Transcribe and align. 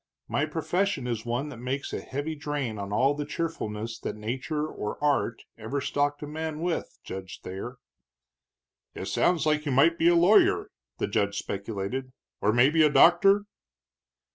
My 0.27 0.47
profession 0.47 1.05
is 1.05 1.27
one 1.27 1.49
that 1.49 1.57
makes 1.59 1.93
a 1.93 2.01
heavy 2.01 2.33
drain 2.33 2.79
on 2.79 2.91
all 2.91 3.13
the 3.13 3.23
cheerfulness 3.23 3.99
that 3.99 4.15
nature 4.15 4.65
or 4.67 4.97
art 4.99 5.43
ever 5.59 5.79
stocked 5.79 6.23
a 6.23 6.27
man 6.27 6.59
with, 6.61 6.97
Judge 7.03 7.39
Thayer." 7.43 7.75
"It 8.95 9.05
sounds 9.05 9.45
like 9.45 9.67
you 9.67 9.71
might 9.71 9.99
be 9.99 10.07
a 10.07 10.15
lawyer," 10.15 10.71
the 10.97 11.05
judge 11.05 11.37
speculated, 11.37 12.13
"or 12.41 12.51
maybe 12.51 12.81
a 12.81 12.89
doctor?" 12.89 13.43